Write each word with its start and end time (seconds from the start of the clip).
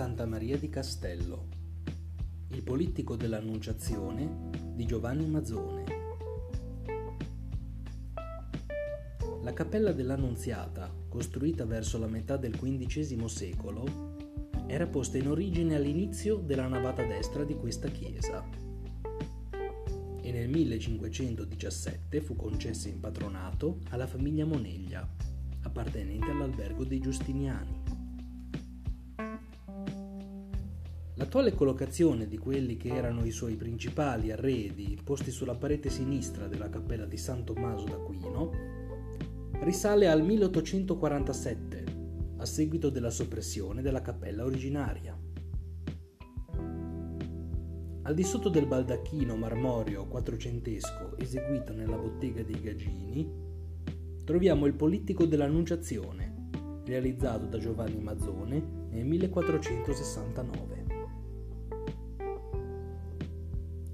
Santa 0.00 0.24
Maria 0.24 0.56
di 0.56 0.70
Castello, 0.70 1.48
il 2.52 2.62
politico 2.62 3.16
dell'Annunciazione 3.16 4.48
di 4.72 4.86
Giovanni 4.86 5.26
Mazzone. 5.26 5.84
La 9.42 9.52
cappella 9.52 9.92
dell'Annunziata, 9.92 10.90
costruita 11.06 11.66
verso 11.66 11.98
la 11.98 12.06
metà 12.06 12.38
del 12.38 12.56
XV 12.56 13.26
secolo, 13.26 14.16
era 14.68 14.86
posta 14.86 15.18
in 15.18 15.28
origine 15.28 15.74
all'inizio 15.74 16.36
della 16.36 16.66
navata 16.66 17.04
destra 17.04 17.44
di 17.44 17.56
questa 17.56 17.88
chiesa 17.88 18.42
e 20.22 20.32
nel 20.32 20.48
1517 20.48 22.22
fu 22.22 22.36
concessa 22.36 22.88
in 22.88 23.00
patronato 23.00 23.80
alla 23.90 24.06
famiglia 24.06 24.46
Moneglia, 24.46 25.06
appartenente 25.60 26.30
all'albergo 26.30 26.84
dei 26.84 27.00
Giustiniani. 27.00 27.89
L'attuale 31.20 31.52
collocazione 31.52 32.26
di 32.26 32.38
quelli 32.38 32.78
che 32.78 32.88
erano 32.88 33.26
i 33.26 33.30
suoi 33.30 33.54
principali 33.54 34.32
arredi 34.32 34.98
posti 35.04 35.30
sulla 35.30 35.54
parete 35.54 35.90
sinistra 35.90 36.48
della 36.48 36.70
cappella 36.70 37.04
di 37.04 37.18
San 37.18 37.44
Tommaso 37.44 37.84
d'Aquino 37.84 38.50
risale 39.60 40.08
al 40.08 40.22
1847, 40.24 41.84
a 42.38 42.46
seguito 42.46 42.88
della 42.88 43.10
soppressione 43.10 43.82
della 43.82 44.00
cappella 44.00 44.46
originaria. 44.46 45.14
Al 48.02 48.14
di 48.14 48.24
sotto 48.24 48.48
del 48.48 48.64
baldacchino 48.64 49.36
marmoreo 49.36 50.06
quattrocentesco 50.06 51.18
eseguito 51.18 51.74
nella 51.74 51.98
bottega 51.98 52.42
dei 52.42 52.62
Gagini, 52.62 53.30
troviamo 54.24 54.64
il 54.64 54.72
Politico 54.72 55.26
dell'Annunciazione, 55.26 56.48
realizzato 56.86 57.44
da 57.44 57.58
Giovanni 57.58 58.00
Mazzone 58.00 58.88
nel 58.88 59.04
1469. 59.04 60.79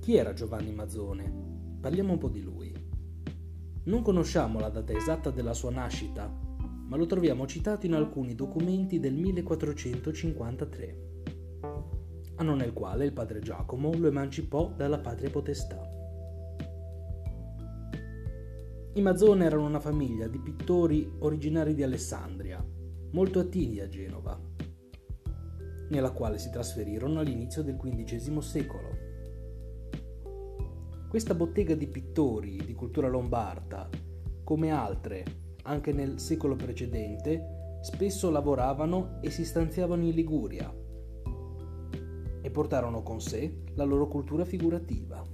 Chi 0.06 0.14
era 0.14 0.32
Giovanni 0.34 0.72
Mazzone? 0.72 1.78
Parliamo 1.80 2.12
un 2.12 2.18
po' 2.18 2.28
di 2.28 2.40
lui. 2.40 2.72
Non 3.86 4.02
conosciamo 4.02 4.60
la 4.60 4.68
data 4.68 4.92
esatta 4.92 5.32
della 5.32 5.52
sua 5.52 5.72
nascita, 5.72 6.28
ma 6.28 6.96
lo 6.96 7.06
troviamo 7.06 7.44
citato 7.44 7.86
in 7.86 7.94
alcuni 7.94 8.36
documenti 8.36 9.00
del 9.00 9.14
1453, 9.14 10.98
anno 12.36 12.54
nel 12.54 12.72
quale 12.72 13.04
il 13.04 13.12
padre 13.12 13.40
Giacomo 13.40 13.92
lo 13.96 14.06
emancipò 14.06 14.72
dalla 14.76 15.00
patria 15.00 15.28
potestà. 15.28 15.80
I 18.94 19.00
Mazzone 19.00 19.44
erano 19.44 19.66
una 19.66 19.80
famiglia 19.80 20.28
di 20.28 20.38
pittori 20.38 21.16
originari 21.18 21.74
di 21.74 21.82
Alessandria, 21.82 22.64
molto 23.10 23.41
attivi 23.41 23.80
a 23.80 23.88
Genova, 23.88 24.41
nella 25.88 26.12
quale 26.12 26.38
si 26.38 26.48
trasferirono 26.50 27.18
all'inizio 27.18 27.64
del 27.64 27.76
XV 27.76 28.38
secolo. 28.38 29.05
Questa 31.17 31.34
bottega 31.34 31.75
di 31.75 31.86
pittori 31.86 32.61
di 32.62 32.75
cultura 32.75 33.09
lombarda, 33.09 33.89
come 34.45 34.70
altre 34.70 35.25
anche 35.62 35.91
nel 35.91 36.20
secolo 36.20 36.56
precedente, 36.56 37.78
spesso 37.81 38.28
lavoravano 38.28 39.19
e 39.22 39.31
si 39.31 39.42
stanziavano 39.42 40.05
in 40.05 40.14
Liguria 40.14 40.70
e 42.42 42.50
portarono 42.50 43.03
con 43.03 43.22
sé 43.22 43.62
la 43.77 43.84
loro 43.84 44.09
cultura 44.09 44.44
figurativa. 44.44 45.25